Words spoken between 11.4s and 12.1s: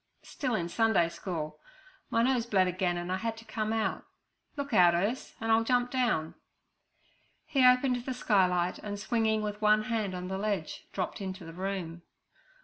the room.